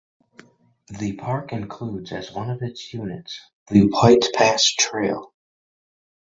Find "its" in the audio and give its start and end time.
2.63-2.91